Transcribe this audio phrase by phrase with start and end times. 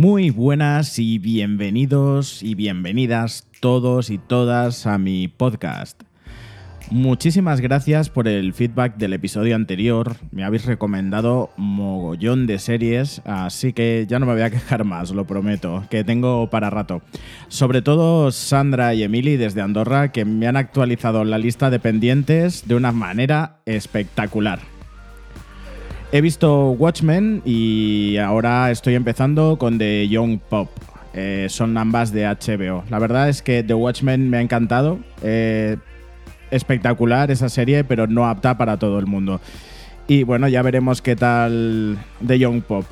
[0.00, 6.04] Muy buenas y bienvenidos y bienvenidas todos y todas a mi podcast.
[6.90, 10.16] Muchísimas gracias por el feedback del episodio anterior.
[10.30, 15.10] Me habéis recomendado mogollón de series, así que ya no me voy a quejar más,
[15.10, 17.02] lo prometo, que tengo para rato.
[17.48, 22.66] Sobre todo Sandra y Emily desde Andorra, que me han actualizado la lista de pendientes
[22.66, 24.79] de una manera espectacular.
[26.12, 30.68] He visto Watchmen y ahora estoy empezando con The Young Pop.
[31.14, 32.82] Eh, son ambas de HBO.
[32.90, 34.98] La verdad es que The Watchmen me ha encantado.
[35.22, 35.76] Eh,
[36.50, 39.40] espectacular esa serie, pero no apta para todo el mundo.
[40.08, 41.96] Y bueno, ya veremos qué tal
[42.26, 42.86] The Young Pop.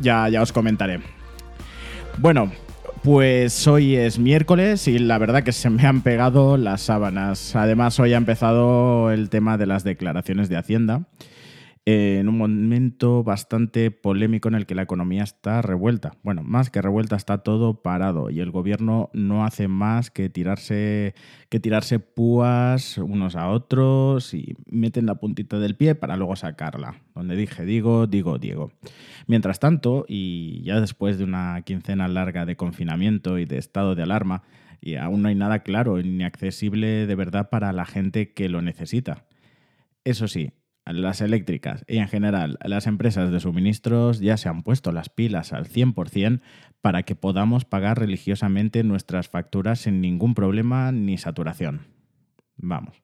[0.00, 1.00] Ya, ya os comentaré.
[2.18, 2.52] Bueno,
[3.02, 7.56] pues hoy es miércoles y la verdad que se me han pegado las sábanas.
[7.56, 11.02] Además, hoy ha empezado el tema de las declaraciones de Hacienda
[11.86, 16.12] en un momento bastante polémico en el que la economía está revuelta.
[16.22, 21.14] Bueno, más que revuelta, está todo parado y el gobierno no hace más que tirarse,
[21.48, 27.00] que tirarse púas unos a otros y meten la puntita del pie para luego sacarla.
[27.14, 28.72] Donde dije digo, digo Diego.
[29.26, 34.02] Mientras tanto, y ya después de una quincena larga de confinamiento y de estado de
[34.02, 34.42] alarma,
[34.82, 38.62] y aún no hay nada claro ni accesible de verdad para la gente que lo
[38.62, 39.24] necesita.
[40.04, 40.52] Eso sí,
[40.92, 45.52] las eléctricas y en general las empresas de suministros ya se han puesto las pilas
[45.52, 46.40] al 100%
[46.80, 51.86] para que podamos pagar religiosamente nuestras facturas sin ningún problema ni saturación.
[52.56, 53.02] Vamos,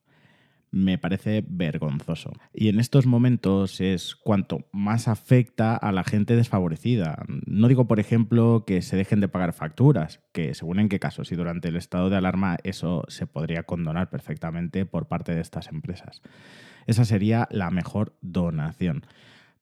[0.71, 2.33] me parece vergonzoso.
[2.53, 7.25] Y en estos momentos es cuanto más afecta a la gente desfavorecida.
[7.47, 11.25] No digo, por ejemplo, que se dejen de pagar facturas, que según en qué caso,
[11.25, 15.69] si durante el estado de alarma eso se podría condonar perfectamente por parte de estas
[15.69, 16.23] empresas
[16.87, 19.05] esa sería la mejor donación.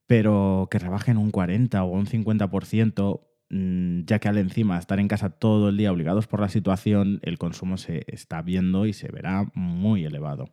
[0.07, 3.21] Pero que rebajen un 40 o un 50%,
[3.51, 7.21] mm, ya que al encima estar en casa todo el día obligados por la situación,
[7.23, 10.51] el consumo se está viendo y se verá muy elevado.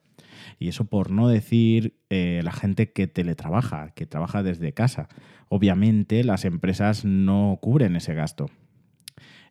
[0.60, 5.10] Y eso por no decir eh, la gente que teletrabaja, que trabaja desde casa.
[5.50, 8.50] Obviamente las empresas no cubren ese gasto.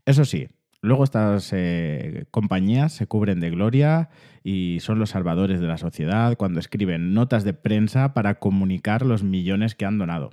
[0.07, 0.49] Eso sí,
[0.83, 4.09] Luego estas eh, compañías se cubren de gloria
[4.43, 9.23] y son los salvadores de la sociedad cuando escriben notas de prensa para comunicar los
[9.23, 10.31] millones que han donado.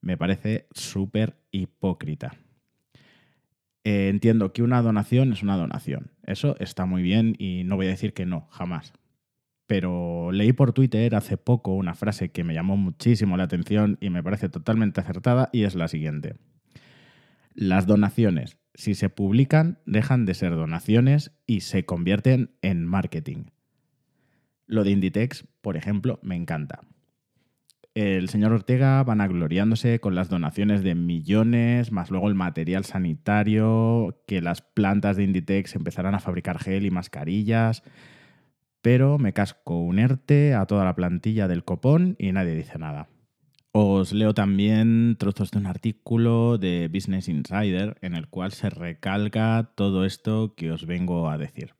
[0.00, 2.36] Me parece súper hipócrita.
[3.82, 6.12] Eh, entiendo que una donación es una donación.
[6.24, 8.92] Eso está muy bien y no voy a decir que no, jamás.
[9.66, 14.10] Pero leí por Twitter hace poco una frase que me llamó muchísimo la atención y
[14.10, 16.36] me parece totalmente acertada y es la siguiente.
[17.54, 23.46] Las donaciones si se publican, dejan de ser donaciones y se convierten en marketing.
[24.66, 26.80] Lo de Inditex, por ejemplo, me encanta.
[27.94, 34.22] El señor Ortega van agloriándose con las donaciones de millones, más luego el material sanitario,
[34.26, 37.82] que las plantas de Inditex empezarán a fabricar gel y mascarillas,
[38.82, 43.08] pero me casco un ERTE a toda la plantilla del copón y nadie dice nada.
[43.72, 49.72] Os leo también trozos de un artículo de Business Insider en el cual se recalca
[49.76, 51.77] todo esto que os vengo a decir.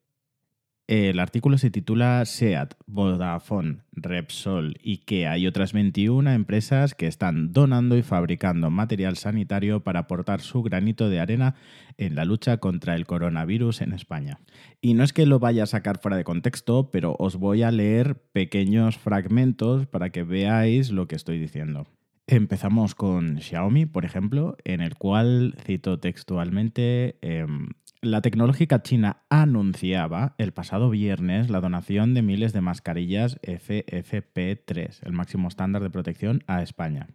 [0.89, 7.99] El artículo se titula SEAT, Vodafone, Repsol, IKEA y otras 21 empresas que están donando
[7.99, 11.57] y fabricando material sanitario para aportar su granito de arena
[11.99, 14.39] en la lucha contra el coronavirus en España.
[14.81, 17.71] Y no es que lo vaya a sacar fuera de contexto, pero os voy a
[17.71, 21.87] leer pequeños fragmentos para que veáis lo que estoy diciendo.
[22.27, 27.69] Empezamos con Xiaomi, por ejemplo, en el cual, cito textualmente, em,
[28.01, 35.13] la tecnológica china anunciaba el pasado viernes la donación de miles de mascarillas FFP3, el
[35.13, 37.09] máximo estándar de protección, a España.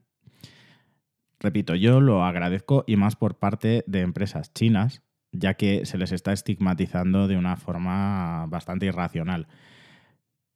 [1.39, 6.11] Repito, yo lo agradezco y más por parte de empresas chinas, ya que se les
[6.11, 9.47] está estigmatizando de una forma bastante irracional.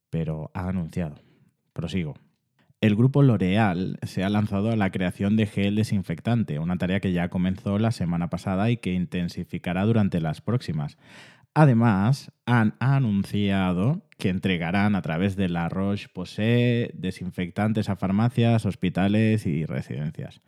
[0.09, 1.15] Pero ha anunciado.
[1.73, 2.15] Prosigo.
[2.79, 7.11] El grupo L'Oreal se ha lanzado a la creación de gel desinfectante, una tarea que
[7.11, 10.97] ya comenzó la semana pasada y que intensificará durante las próximas.
[11.55, 19.65] Además, han anunciado que entregarán a través de la Roche-Posay desinfectantes a farmacias, hospitales y
[19.65, 20.41] residencias.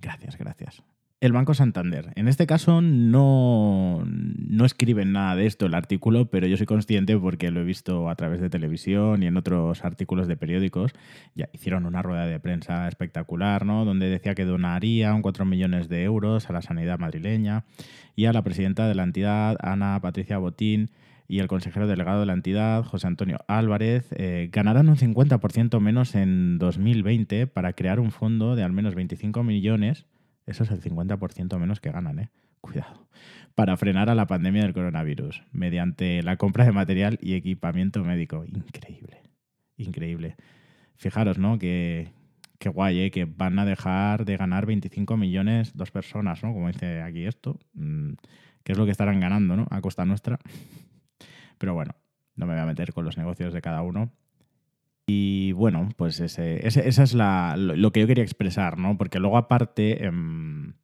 [0.00, 0.82] Gracias, gracias
[1.20, 2.12] el Banco Santander.
[2.16, 7.16] En este caso no, no escriben nada de esto el artículo, pero yo soy consciente
[7.18, 10.92] porque lo he visto a través de televisión y en otros artículos de periódicos.
[11.34, 13.84] Ya hicieron una rueda de prensa espectacular, ¿no?
[13.84, 17.64] Donde decía que donaría un 4 millones de euros a la sanidad madrileña
[18.16, 20.90] y a la presidenta de la entidad, Ana Patricia Botín,
[21.28, 26.16] y el consejero delegado de la entidad, José Antonio Álvarez, eh, ganarán un 50% menos
[26.16, 30.06] en 2020 para crear un fondo de al menos 25 millones
[30.50, 32.30] Eso es el 50% menos que ganan, ¿eh?
[32.60, 33.06] Cuidado.
[33.54, 38.44] Para frenar a la pandemia del coronavirus, mediante la compra de material y equipamiento médico.
[38.44, 39.22] Increíble.
[39.76, 40.36] Increíble.
[40.96, 41.56] Fijaros, ¿no?
[41.60, 42.08] Que,
[42.58, 43.10] qué guay, ¿eh?
[43.12, 46.52] Que van a dejar de ganar 25 millones dos personas, ¿no?
[46.52, 47.60] Como dice aquí esto.
[47.74, 48.14] Mm,
[48.64, 49.68] que es lo que estarán ganando, ¿no?
[49.70, 50.40] A costa nuestra.
[51.58, 51.94] Pero bueno,
[52.34, 54.10] no me voy a meter con los negocios de cada uno.
[55.12, 58.96] Y bueno, pues ese, esa es la, lo, que yo quería expresar, ¿no?
[58.96, 60.74] Porque luego aparte em,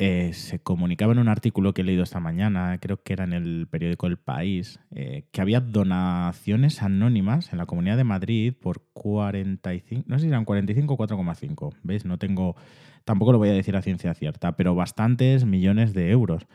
[0.00, 3.34] eh, se comunicaba en un artículo que he leído esta mañana, creo que era en
[3.34, 8.82] el periódico El País, eh, que había donaciones anónimas en la Comunidad de Madrid por
[8.94, 12.04] 45, no sé si eran 45 o 4,5, ¿veis?
[12.04, 12.56] No tengo,
[13.04, 16.48] tampoco lo voy a decir a ciencia cierta, pero bastantes millones de euros.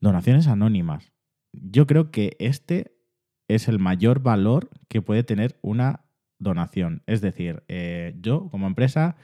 [0.00, 1.12] Donaciones anónimas.
[1.52, 2.93] Yo creo que este
[3.54, 6.00] es el mayor valor que puede tener una
[6.38, 7.02] donación.
[7.06, 9.16] Es decir, eh, yo como empresa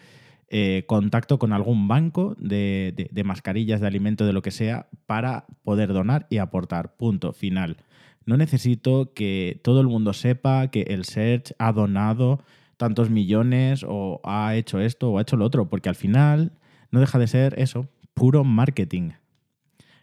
[0.49, 5.47] eh, contacto con algún banco de, de, mascarillas, de alimento, de lo que sea, para
[5.63, 6.97] poder donar y aportar.
[6.97, 7.77] Punto, final.
[8.27, 12.41] No necesito que todo el mundo sepa que el Search ha donado
[12.77, 16.53] tantos millones o ha hecho esto o ha hecho lo otro, porque al final
[16.91, 19.11] no deja de ser eso, puro marketing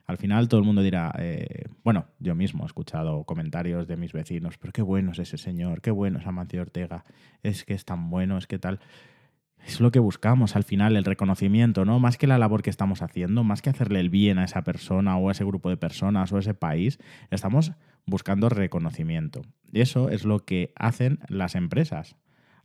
[0.07, 4.13] al final todo el mundo dirá, eh, bueno, yo mismo he escuchado comentarios de mis
[4.13, 7.03] vecinos, pero qué bueno es ese señor, qué bueno es Amancio Ortega,
[7.43, 8.79] es que es tan bueno, es que tal.
[9.65, 11.99] Es lo que buscamos al final, el reconocimiento, ¿no?
[11.99, 15.17] Más que la labor que estamos haciendo, más que hacerle el bien a esa persona
[15.17, 16.99] o a ese grupo de personas o a ese país,
[17.29, 17.73] estamos
[18.05, 19.41] buscando reconocimiento.
[19.73, 22.15] Y eso es lo que hacen las empresas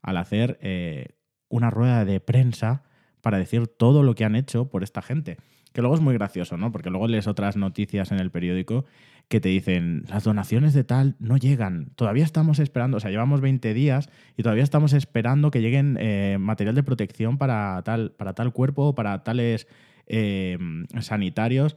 [0.00, 1.16] al hacer eh,
[1.48, 2.84] una rueda de prensa
[3.20, 5.38] para decir todo lo que han hecho por esta gente.
[5.72, 6.70] Que luego es muy gracioso, ¿no?
[6.70, 8.84] Porque luego lees otras noticias en el periódico
[9.28, 13.40] que te dicen, las donaciones de tal no llegan, todavía estamos esperando, o sea, llevamos
[13.40, 18.34] 20 días y todavía estamos esperando que lleguen eh, material de protección para tal, para
[18.34, 19.66] tal cuerpo, para tales
[20.06, 20.58] eh,
[21.00, 21.76] sanitarios.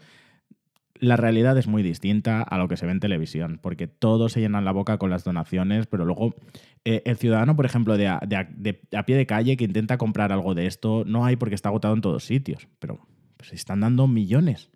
[1.00, 4.42] La realidad es muy distinta a lo que se ve en televisión, porque todos se
[4.42, 6.36] llenan la boca con las donaciones, pero luego
[6.84, 8.36] eh, el ciudadano, por ejemplo, a, de
[8.94, 11.94] a, pie de calle que intenta comprar algo de esto, no hay porque está agotado
[11.94, 13.00] en todos sitios, pero
[13.48, 14.70] se están dando millones.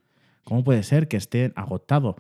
[0.43, 2.15] ¿Cómo puede ser que esté agotado?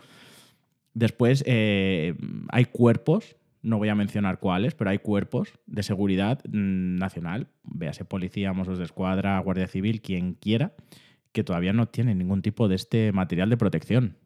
[0.93, 2.15] Después eh,
[2.49, 8.05] hay cuerpos, no voy a mencionar cuáles, pero hay cuerpos de seguridad mm, nacional, véase
[8.05, 10.73] policía, Mossos de Escuadra, Guardia Civil, quien quiera,
[11.31, 14.17] que todavía no tienen ningún tipo de este material de protección.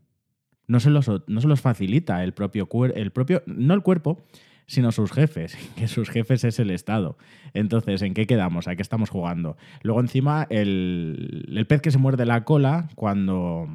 [0.68, 4.24] No se los, no se los facilita el propio, el propio, no el cuerpo,
[4.68, 7.18] sino sus jefes, que sus jefes es el Estado.
[7.54, 8.68] Entonces, ¿en qué quedamos?
[8.68, 9.58] ¿A qué estamos jugando?
[9.82, 13.68] Luego encima, el, el pez que se muerde la cola cuando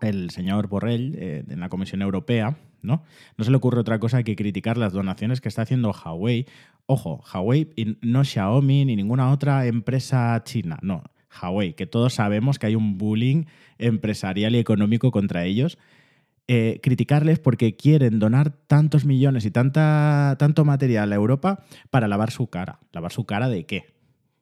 [0.00, 3.02] el señor Borrell, eh, en la Comisión Europea, ¿no?
[3.36, 6.46] No se le ocurre otra cosa que criticar las donaciones que está haciendo Huawei.
[6.86, 11.02] Ojo, Huawei y no Xiaomi ni ninguna otra empresa china, no.
[11.42, 13.44] Huawei, que todos sabemos que hay un bullying
[13.78, 15.78] empresarial y económico contra ellos
[16.46, 22.30] eh, criticarles porque quieren donar tantos millones y tanta, tanto material a Europa para lavar
[22.30, 22.80] su cara.
[22.92, 23.94] ¿Lavar su cara de qué?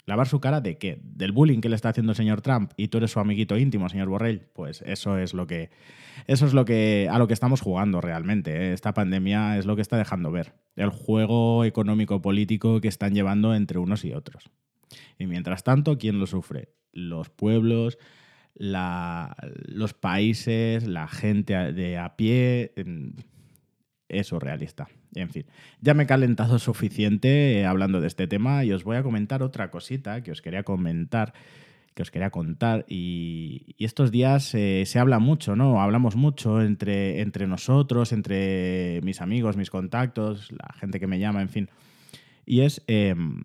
[0.04, 1.00] ¿Lavar su cara de qué?
[1.04, 3.88] ¿Del bullying que le está haciendo el señor Trump y tú eres su amiguito íntimo,
[3.88, 4.48] señor Borrell?
[4.52, 5.70] Pues eso es lo que.
[6.26, 7.08] Eso es lo que.
[7.08, 8.50] a lo que estamos jugando realmente.
[8.50, 8.72] ¿eh?
[8.72, 10.54] Esta pandemia es lo que está dejando ver.
[10.74, 14.50] El juego económico político que están llevando entre unos y otros.
[15.18, 16.70] Y mientras tanto, ¿quién lo sufre?
[16.92, 17.96] Los pueblos,
[18.54, 22.72] los países, la gente de a pie,
[24.12, 24.88] es surrealista.
[25.14, 25.44] En fin,
[25.80, 29.42] ya me he calentado suficiente eh, hablando de este tema y os voy a comentar
[29.42, 31.34] otra cosita que os quería comentar,
[31.94, 32.84] que os quería contar.
[32.88, 35.82] Y, estos días eh, se habla mucho, ¿no?
[35.82, 41.42] Hablamos mucho entre, entre nosotros, entre mis amigos, mis contactos, la gente que me llama,
[41.42, 41.70] en fin.
[42.46, 43.42] Y es em,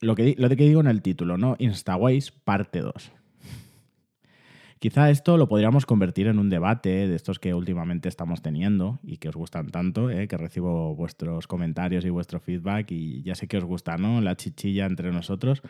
[0.00, 1.56] lo, que, lo que digo en el título, ¿no?
[1.58, 3.12] Instaways parte 2.
[4.84, 9.16] Quizá esto lo podríamos convertir en un debate de estos que últimamente estamos teniendo y
[9.16, 10.28] que os gustan tanto, ¿eh?
[10.28, 14.20] que recibo vuestros comentarios y vuestro feedback y ya sé que os gusta, ¿no?
[14.20, 15.62] La chichilla entre nosotros.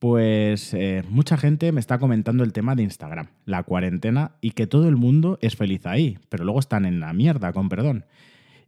[0.00, 4.66] Pues eh, mucha gente me está comentando el tema de Instagram, la cuarentena y que
[4.66, 8.06] todo el mundo es feliz ahí, pero luego están en la mierda, con perdón.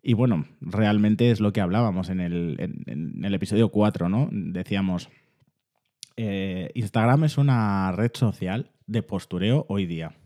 [0.05, 4.29] Y bueno, realmente es lo que hablábamos en el, en el episodio 4, ¿no?
[4.31, 5.11] Decíamos,
[6.21, 10.17] eh, Instagram es una red social de postureo hoy día.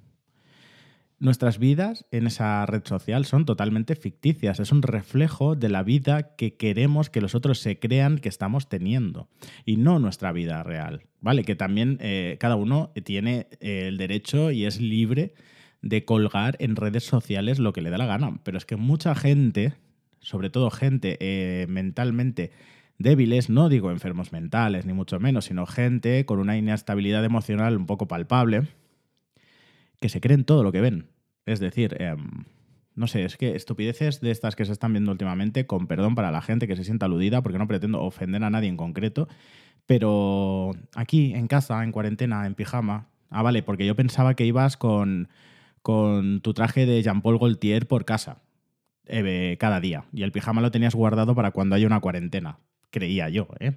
[1.19, 6.35] Nuestras vidas en esa red social son totalmente ficticias, es un reflejo de la vida
[6.35, 9.29] que queremos que los otros se crean que estamos teniendo
[9.67, 11.45] y no nuestra vida real, ¿vale?
[11.45, 15.35] Que también eh, cada uno tiene eh, el derecho y es libre
[15.83, 19.15] de colgar en redes sociales lo que le da la gana, pero es que mucha
[19.15, 19.75] gente,
[20.21, 22.51] sobre todo gente mentalmente
[23.03, 27.87] débiles, no digo enfermos mentales, ni mucho menos, sino gente con una inestabilidad emocional un
[27.87, 28.69] poco palpable,
[30.01, 31.09] que se creen todo lo que ven.
[31.47, 32.45] Es decir, em,
[32.95, 36.31] no sé, es que estupideces de estas que se están viendo últimamente, con perdón para
[36.31, 39.29] la gente que se sienta aludida, porque no pretendo ofender a nadie en concreto,
[39.87, 44.77] pero aquí, en casa, en cuarentena, en pijama, ah, vale, porque yo pensaba que ibas
[44.77, 45.29] con,
[45.83, 48.43] con tu traje de Jean-Paul Gaultier por casa,
[49.07, 52.59] eh, cada día, y el pijama lo tenías guardado para cuando haya una cuarentena,
[52.93, 53.73] creía yo, ¿eh?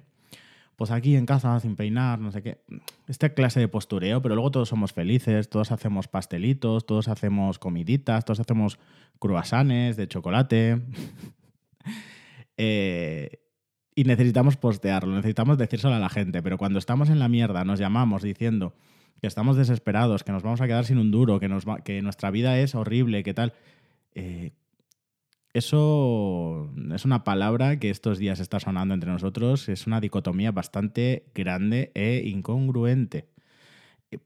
[0.76, 2.58] pues aquí en casa sin peinar, no sé qué.
[3.08, 8.24] Esta clase de postureo, pero luego todos somos felices, todos hacemos pastelitos, todos hacemos comiditas,
[8.26, 8.78] todos hacemos
[9.18, 10.82] croissants de chocolate.
[12.58, 13.42] Eh,
[13.94, 17.78] y necesitamos postearlo, necesitamos decírselo a la gente, pero cuando estamos en la mierda, nos
[17.78, 18.72] llamamos diciendo
[19.20, 22.30] que estamos desesperados, que nos vamos a quedar sin un duro, que, nos que nuestra
[22.30, 23.52] vida es horrible, que tal.
[24.14, 24.52] Eh,
[25.56, 31.26] eso es una palabra que estos días está sonando entre nosotros, es una dicotomía bastante
[31.34, 33.28] grande e incongruente.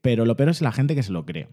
[0.01, 1.47] Pero lo peor es la gente que se lo cree.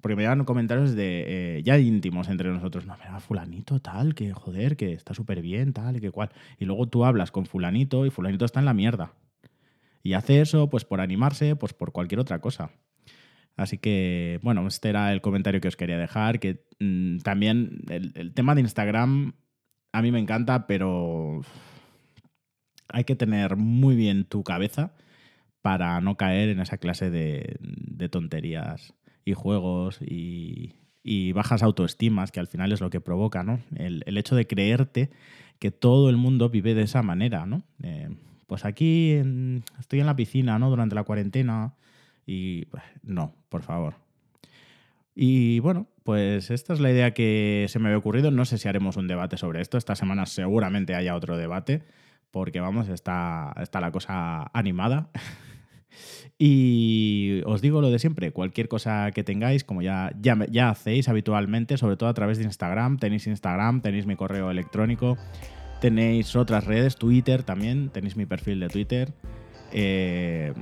[0.00, 2.86] Porque me llegan comentarios de eh, ya íntimos entre nosotros.
[2.86, 6.30] No, mira, fulanito tal, que joder, que está súper bien, tal y que cual.
[6.58, 9.14] Y luego tú hablas con fulanito y fulanito está en la mierda.
[10.02, 12.70] Y hace eso pues por animarse, pues por cualquier otra cosa.
[13.56, 18.34] Así que, bueno, este era el comentario que os quería dejar, que mm, también el,
[18.34, 19.34] tema de Instagram
[19.92, 21.42] a mí me encanta, pero
[22.88, 24.92] hay que tener muy bien tu cabeza
[25.62, 28.94] para no caer en esa clase de, tonterías
[29.24, 30.72] y juegos y,
[31.32, 33.60] bajas autoestimas, que al final es lo que provoca, ¿no?
[33.76, 35.10] El, hecho de creerte
[35.60, 37.62] que todo el mundo vive de esa manera, ¿no?
[37.82, 38.08] Eh,
[38.46, 39.12] pues aquí
[39.78, 40.70] estoy en la piscina, ¿no?
[40.70, 41.74] Durante la cuarentena
[42.26, 42.66] y
[43.02, 43.94] no, por favor.
[45.14, 48.30] Y bueno, pues esta es la idea que se me había ocurrido.
[48.30, 49.78] No sé si haremos un debate sobre esto.
[49.78, 51.82] Esta semana seguramente haya otro debate,
[52.30, 55.10] porque vamos, está, está la cosa animada.
[56.38, 61.08] y os digo lo de siempre, cualquier cosa que tengáis, como ya, ya, ya hacéis
[61.08, 65.16] habitualmente, sobre todo a través de Instagram, tenéis Instagram, tenéis mi correo electrónico,
[65.80, 69.12] tenéis otras redes, Twitter también, tenéis mi perfil de Twitter.
[69.72, 70.52] Eh,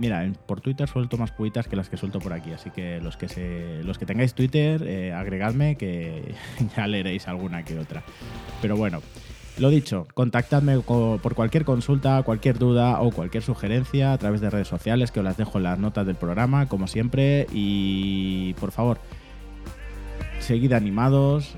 [0.00, 3.16] mira, por Twitter suelto más puitas que las que suelto por aquí, así que los
[3.16, 6.34] que, los que tengáis Twitter, eh, agregadme que
[6.76, 8.02] ya leeréis alguna que otra.
[8.62, 9.00] Pero bueno,
[9.58, 14.68] lo dicho, contactadme por cualquier consulta, cualquier duda o cualquier sugerencia a través de redes
[14.68, 18.98] sociales que os las dejo en las notas del programa, como siempre, y por favor,
[20.38, 21.56] seguid animados.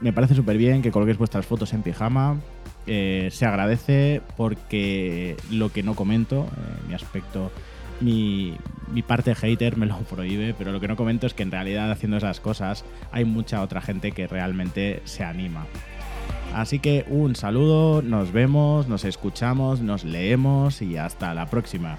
[0.00, 2.40] Me parece súper bien que coloquéis vuestras fotos en pijama.
[2.86, 7.50] Eh, se agradece porque lo que no comento, eh, mi aspecto,
[8.00, 8.56] mi,
[8.92, 11.90] mi, parte hater me lo prohíbe, pero lo que no comento es que en realidad
[11.90, 15.66] haciendo esas cosas hay mucha otra gente que realmente se anima.
[16.54, 21.98] Así que un saludo, nos vemos, nos escuchamos, nos leemos y hasta la próxima.